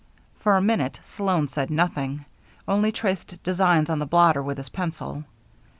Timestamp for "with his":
4.41-4.69